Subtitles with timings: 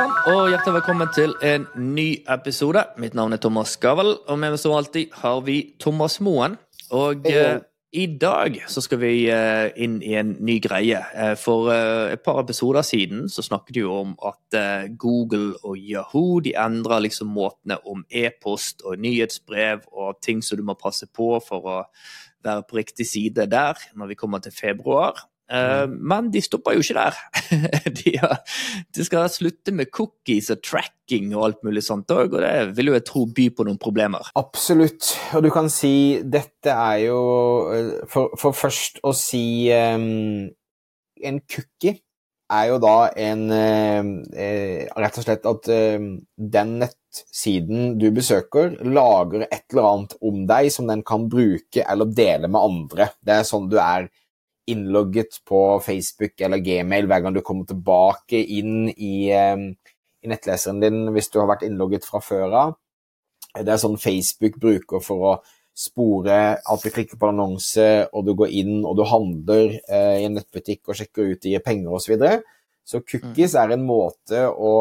[0.00, 2.82] sann, og hjertelig velkommen til en ny episode.
[3.00, 6.56] Mitt navn er Thomas Gavel, og med meg som alltid har vi Thomas Moen.
[6.96, 7.60] Og eh,
[7.92, 11.02] i dag så skal vi eh, inn i en ny greie.
[11.14, 15.58] Eh, for eh, et par episoder siden så snakket vi jo om at eh, Google
[15.60, 20.78] og Yahoo de endrer liksom måtene om e-post og nyhetsbrev og ting som du må
[20.80, 21.80] passe på for å
[22.46, 25.26] være på riktig side der når vi kommer til februar.
[25.50, 27.18] Eh, Men de stopper jo ikke der.
[28.00, 28.38] de, har,
[28.94, 32.92] de skal slutte med cookies og tracking og alt mulig sånt òg, og det vil
[32.92, 34.30] jo jeg tro by på noen problemer.
[34.38, 35.10] Absolutt.
[35.34, 37.18] Og du kan si dette er jo
[37.74, 39.42] eh, For, for først å si
[39.74, 40.46] um,
[41.20, 41.98] En cookie
[42.50, 45.98] er jo da en eh, Rett og slett at eh,
[46.56, 52.10] den nettsiden du besøker, lager et eller annet om deg som den kan bruke eller
[52.10, 53.10] dele med andre.
[53.22, 54.10] Det er sånn du er
[54.68, 59.56] innlogget på Facebook eller Gmail hver gang du kommer tilbake inn i, eh,
[60.20, 62.76] i nettleseren din hvis du har vært innlogget fra før av.
[63.56, 65.34] Det er sånn Facebook bruker for å
[65.76, 70.20] spore at du klikker på en annonse, og du går inn og du handler eh,
[70.20, 72.04] i en nettbutikk og sjekker ut de gir penger osv.
[72.04, 72.42] Så, videre.
[72.84, 74.74] så cookies er en måte å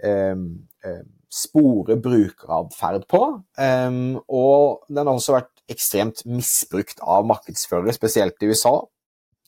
[0.00, 0.38] eh,
[0.86, 1.04] eh,
[1.36, 3.22] spore brukeratferd på,
[3.60, 8.78] eh, og den har også vært ekstremt misbrukt av markedsførere, spesielt i USA,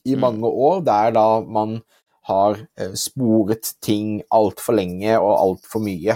[0.05, 0.21] i Mm.
[0.21, 1.81] mange år, der da man
[2.29, 6.15] har eh, sporet ting altfor lenge og altfor mye.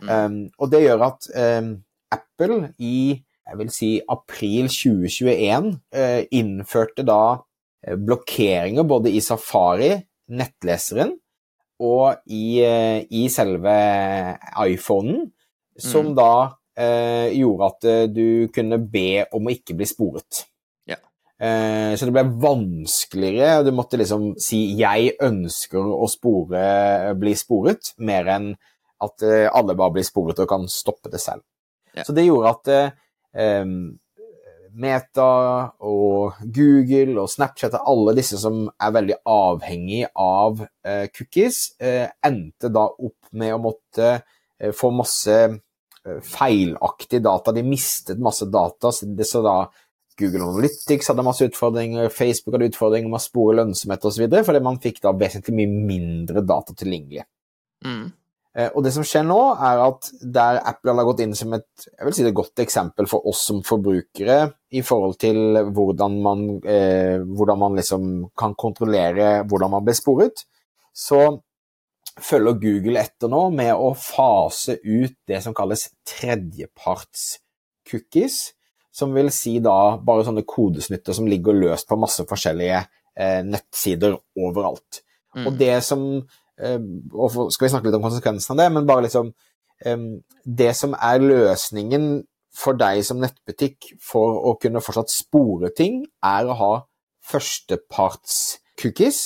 [0.00, 0.08] Mm.
[0.08, 1.26] Um, og det gjør at
[1.62, 7.38] um, Apple i jeg vil si april 2021 uh, innførte da
[7.86, 9.94] eh, blokkeringer både i Safari,
[10.28, 11.14] nettleseren,
[11.80, 13.74] og i, uh, i selve
[14.68, 15.30] iPhonen,
[15.78, 16.14] som Mm.
[16.18, 16.32] da
[16.78, 20.44] uh, gjorde at eh, du kunne be om å ikke bli sporet.
[21.38, 23.62] Eh, så det ble vanskeligere.
[23.66, 28.56] Du måtte liksom si 'jeg ønsker å spore, bli sporet', mer enn
[29.00, 31.42] at eh, alle bare blir sporet og kan stoppe det selv.
[31.94, 32.02] Ja.
[32.02, 32.68] Så det gjorde at
[33.34, 33.64] eh,
[34.78, 35.30] Meta
[35.86, 42.06] og Google og Snapchat og alle disse som er veldig avhengig av eh, cookies, eh,
[42.24, 45.38] endte da opp med å måtte eh, få masse
[46.24, 47.52] feilaktig data.
[47.52, 49.56] De mistet masse data, så det så da
[50.18, 54.80] Google Analytics hadde masse utfordringer, Facebook hadde utfordringer med å spore lønnsomhet osv., fordi man
[54.82, 57.26] fikk da vesentlig mye mindre data tilgjengelig.
[57.86, 58.06] Mm.
[58.58, 61.68] Eh, Og det som skjer nå, er at der Apple har gått inn som et
[61.84, 64.38] jeg vil si det er godt eksempel for oss som forbrukere
[64.74, 65.38] i forhold til
[65.74, 68.02] hvordan man, eh, hvordan man liksom
[68.38, 70.36] kan kontrollere hvordan man blir sporet,
[70.94, 71.20] så
[72.18, 78.52] følger Google etter nå med å fase ut det som kalles tredjeparts-cookies,
[78.98, 84.16] som vil si da bare sånne kodesnutter som ligger løst på masse forskjellige eh, nettsider
[84.38, 85.02] overalt.
[85.36, 85.44] Mm.
[85.46, 86.80] Og det som eh,
[87.12, 89.26] og for, Skal vi snakke litt om konsekvensene av det, men bare liksom
[89.84, 90.00] eh,
[90.42, 92.04] Det som er løsningen
[92.58, 96.72] for deg som nettbutikk for å kunne fortsatt spore ting, er å ha
[97.28, 99.18] førsteparts-cookies,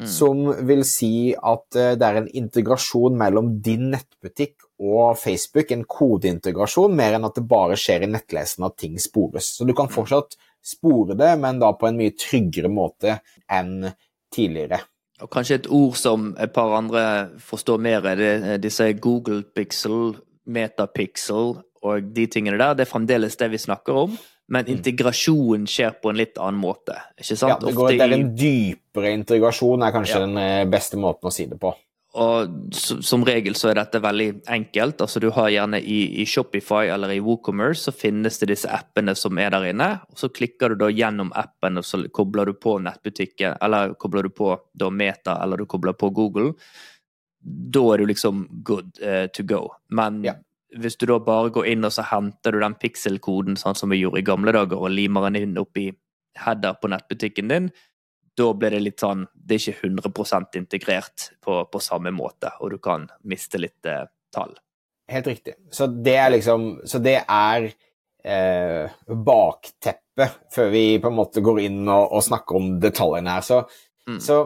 [0.00, 0.06] Mm.
[0.08, 5.84] som vil si at eh, det er en integrasjon mellom din nettbutikk og Facebook, en
[5.84, 9.50] kodeintegrasjon, mer enn at det bare skjer i nettlesen at ting spores.
[9.58, 13.18] Så du kan fortsatt spore det, men da på en mye tryggere måte
[13.52, 13.90] enn
[14.32, 14.80] tidligere.
[15.20, 17.02] Og kanskje et ord som et par andre
[17.44, 20.14] forstår mer, er det, disse Google Pixel,
[20.48, 22.78] Metapixel og de tingene der.
[22.78, 24.16] Det er fremdeles det vi snakker om,
[24.50, 26.96] men integrasjonen skjer på en litt annen måte.
[27.20, 27.52] Ikke sant?
[27.52, 30.24] Ja, det, går, det er en dypere integrasjon, er kanskje Ja.
[30.24, 31.74] den eh, beste måten å si det på.
[32.18, 34.98] Og som regel så er dette veldig enkelt.
[35.04, 39.14] Altså du har gjerne i, i Shopify eller i WooCommerce så finnes det disse appene
[39.14, 39.90] som er der inne.
[40.10, 44.26] og Så klikker du da gjennom appen og så kobler du på nettbutikken, eller kobler
[44.26, 46.50] du på da Meta eller du kobler på Google.
[47.40, 49.68] Da er du liksom good uh, to go.
[49.88, 50.34] Men Ja.
[50.76, 54.02] hvis du da bare går inn og så henter du den pixel-koden sånn som vi
[54.02, 55.92] gjorde i gamle dager, og limer den inn opp i
[56.38, 57.70] header på nettbutikken din,
[58.40, 62.72] da blir det litt sånn Det er ikke 100 integrert på, på samme måte, og
[62.74, 64.56] du kan miste litt eh, tall.
[65.10, 65.56] Helt riktig.
[65.74, 67.70] Så det er liksom Så det er
[68.24, 73.46] eh, bakteppet før vi på en måte går inn og, og snakker om detaljene her.
[73.46, 73.62] Så,
[74.08, 74.16] Mm.
[74.24, 74.36] så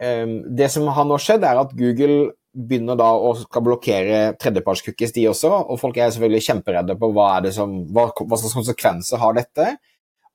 [0.00, 5.12] eh, det som har nå skjedd, er at Google begynner da å skal blokkere tredjepartscookies,
[5.16, 8.54] de også, og folk er selvfølgelig kjemperedde på hva, er det som, hva, hva slags
[8.56, 9.66] konsekvenser har dette.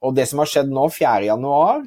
[0.06, 1.30] Og det som har skjedd nå, 4.
[1.30, 1.86] januar,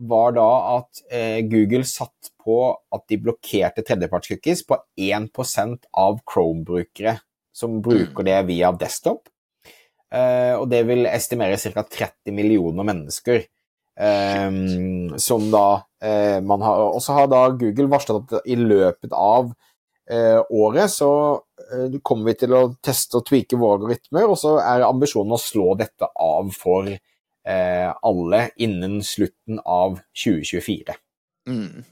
[0.00, 0.48] var da
[0.78, 2.56] at eh, Google satt på
[2.94, 7.18] at de blokkerte tredjepartscookies på 1% av Chrome-brukere
[7.52, 9.28] som bruker det via desktop.
[10.10, 11.84] Eh, og det vil estimere ca.
[11.84, 13.44] 30 millioner mennesker.
[14.00, 14.50] eh,
[15.16, 19.52] som da eh, man har Og så har da Google varslet at i løpet av
[20.10, 21.10] eh, året så
[21.72, 25.42] eh, kommer vi til å teste og tweake våre algoritmer, og så er ambisjonen å
[25.42, 26.98] slå dette av for eh,
[27.44, 30.94] alle innen slutten av 2024.
[31.48, 31.86] Mm.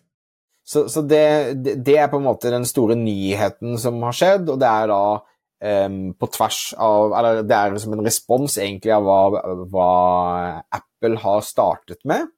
[0.68, 4.60] Så, så det, det, er på en måte den store nyheten som har skjedd, og
[4.60, 5.02] det er da
[5.58, 9.86] Um, på tvers av Eller det er som en respons egentlig av hva, hva
[10.70, 12.28] Apple har startet med.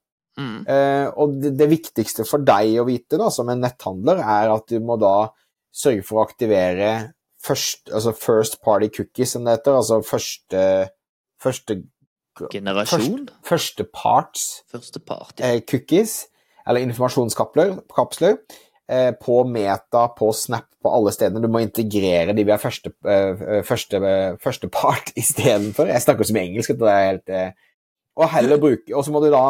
[0.41, 0.63] Mm.
[0.65, 4.65] Uh, og det, det, viktigste for deg å vite da, som en netthandler, er at
[4.73, 5.29] du må da
[5.69, 7.11] sørge for å aktivere
[7.45, 9.77] først, altså first party cookies, som det heter.
[9.77, 10.65] Altså første,
[11.41, 11.77] første
[12.51, 13.27] Generasjon?
[13.27, 15.55] Første, første parts første part, ja.
[15.55, 16.25] eh, cookies,
[16.67, 18.37] eller informasjonskapsler, kapsler,
[18.91, 21.41] uh, på Meta, på Snap, på alle stedene.
[21.43, 22.89] Du må integrere de vi har første,
[23.67, 23.99] første,
[24.41, 25.91] første part istedenfor.
[25.91, 27.33] Jeg snakker som engelsk det er helt
[28.17, 29.43] Og heller bruke Og så må du da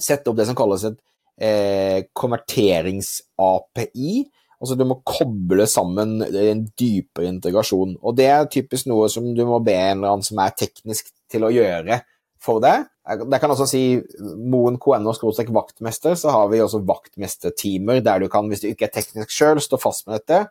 [0.00, 0.98] sette opp det som kalles et
[1.40, 4.24] eh, konverterings-API.
[4.60, 7.96] Altså du må koble sammen en dypere integrasjon.
[8.00, 11.04] Og det er typisk noe som du må be en eller annen som er teknisk
[11.34, 12.00] til å gjøre
[12.44, 12.64] for.
[12.64, 13.84] Det kan også si
[14.22, 18.88] Moen KNO moen.no vaktmester, så har vi også vaktmesterteamer der du kan, hvis du ikke
[18.88, 20.44] er teknisk sjøl, stå fast med dette.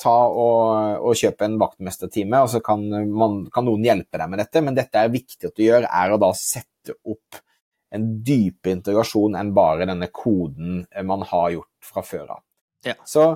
[0.00, 2.82] Ta og, og kjøpe en vaktmestertime, og så kan,
[3.14, 4.62] man, kan noen hjelpe deg med dette.
[4.64, 7.42] Men dette er viktig at du gjør, er å da sette opp
[7.94, 12.42] en dypere integrasjon enn bare denne koden man har gjort fra før av.
[12.84, 12.96] Ja.
[13.06, 13.30] Så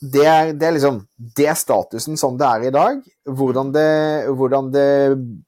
[0.00, 1.02] det er, det er, liksom
[1.36, 3.00] Det er statusen sånn det er i dag.
[3.28, 3.88] Hvordan det,
[4.32, 4.86] hvordan det,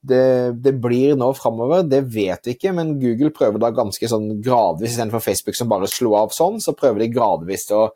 [0.05, 0.25] det,
[0.61, 4.93] det blir nå framover, det vet vi ikke, men Google prøver da ganske sånn gradvis,
[4.93, 7.87] istedenfor Facebook som bare slo av sånn, så prøver de gradvis å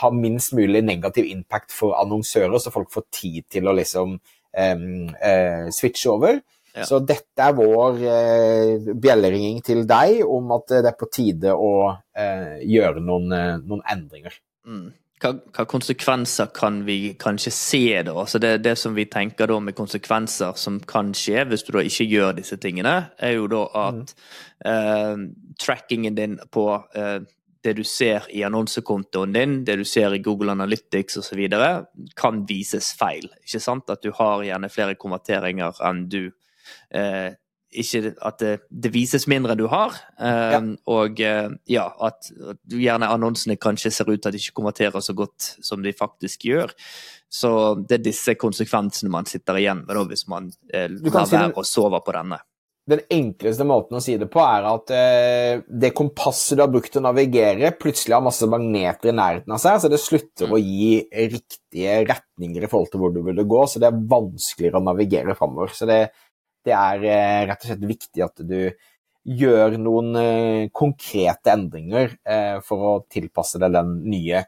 [0.00, 4.88] ha minst mulig negativ impact for annonsører, så folk får tid til å liksom um,
[5.20, 6.40] uh, switche over.
[6.74, 6.88] Ja.
[6.88, 11.74] Så dette er vår eh, bjelleringing til deg om at det er på tide å
[12.18, 14.34] eh, gjøre noen, eh, noen endringer.
[14.66, 14.92] Mm.
[15.22, 18.16] Hva, hva, konsekvenser kan vi kanskje se, da?
[18.20, 21.84] Altså det, det som vi tenker da med konsekvenser som kan skje hvis du da
[21.86, 24.12] ikke gjør disse tingene, er jo da at
[24.66, 25.24] mm.
[25.62, 26.66] trackingen din på
[26.98, 27.22] eh,
[27.64, 31.40] det du ser i annonsekontoen din, det du ser i Google Analytics osv.,
[32.16, 33.30] kan vises feil.
[33.40, 33.88] Ikke sant?
[33.88, 36.20] At du har gjerne flere konverteringer enn du
[36.92, 37.32] eh,
[37.82, 40.60] ikke at det, det, vises mindre du har, ja.
[40.90, 42.30] og eh, ja, at,
[42.70, 46.46] gjerne annonsene kanskje ser ut til at de ikke konverterer så godt som de faktisk
[46.48, 46.72] gjør.
[47.34, 47.50] Så
[47.82, 51.56] det er disse konsekvensene man sitter igjen med da, hvis man eh, lar si være
[51.58, 52.40] å sove på denne.
[52.84, 56.90] Den enkleste måten å si det på er at eh, det kompasset du har brukt
[56.92, 60.52] til å navigere, plutselig har masse magneter i nærheten av seg, så det slutter mm.
[60.52, 60.90] å gi
[61.32, 65.36] riktige retninger i forhold til hvor du ville gå, så det er vanskeligere å navigere
[65.38, 65.72] framover.
[65.72, 65.98] Så det,
[66.64, 68.58] det er eh, rett og slett viktig at du
[69.24, 74.44] gjør noen eh, konkrete endringer eh, for å tilpasse deg den nye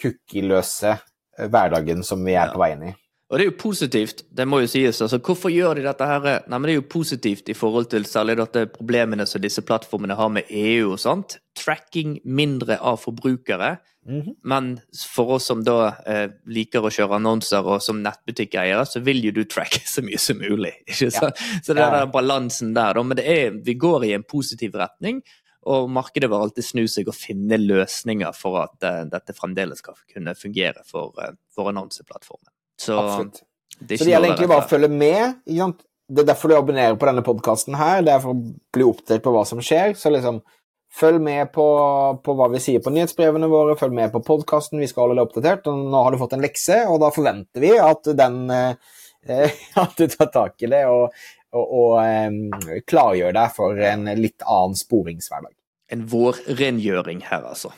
[0.00, 0.96] cookie-løse
[1.40, 2.94] hverdagen som vi er på vei inn i.
[3.30, 4.98] Og det er jo positivt, det må jo sies.
[5.04, 6.06] altså Hvorfor gjør de dette?
[6.06, 6.24] her?
[6.48, 10.16] Nei, men Det er jo positivt i forhold til særlig dette problemene som disse plattformene
[10.18, 11.38] har med EU og sånt.
[11.54, 13.78] Tracking mindre av forbrukere.
[14.08, 14.34] Mm -hmm.
[14.42, 14.80] Men
[15.14, 19.30] for oss som da eh, liker å kjøre annonser, og som nettbutikkeiere, så vil jo
[19.30, 20.72] du tracke så mye som mulig.
[20.88, 21.36] ikke sant?
[21.36, 21.60] Ja.
[21.62, 23.02] Så det er den balansen der, da.
[23.02, 25.22] Men det er, vi går i en positiv retning.
[25.62, 29.94] Og markedet vil alltid snu seg og finne løsninger for at uh, dette fremdeles skal
[30.14, 32.50] kunne fungere for, uh, for annonseplattformen.
[32.80, 33.42] Så Absolutt.
[33.78, 35.42] det, så det gjelder egentlig bare å følge med.
[36.10, 38.00] Det er derfor du abonnerer på denne podkasten her.
[38.06, 39.92] Det er for å bli oppdatert på hva som skjer.
[39.98, 40.40] Så liksom,
[41.00, 41.66] følg med på,
[42.24, 44.80] på, hva vi sier på nyhetsbrevene våre, følg med på podkasten.
[44.80, 45.68] Vi skal holde deg oppdatert.
[45.70, 50.00] Og nå har du fått en lekse, og da forventer vi at, den, eh, at
[50.00, 51.20] du tar tak i det og,
[51.52, 55.54] og, og eh, klargjør deg for en litt annen sporingshverdag.
[55.90, 57.74] En vårrengjøring her, altså.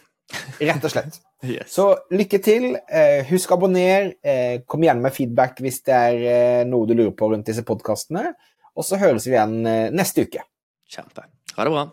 [0.60, 1.20] Rett og slett.
[1.42, 1.72] Yes.
[1.74, 2.68] Så lykke til.
[2.86, 4.14] Eh, husk å abonnere.
[4.22, 7.66] Eh, kom igjen med feedback hvis det er eh, noe du lurer på rundt disse
[7.66, 8.30] podkastene.
[8.78, 9.58] Og så høres vi igjen
[9.92, 10.46] neste uke.
[10.88, 11.26] Kjempe.
[11.58, 11.90] Ha det bra.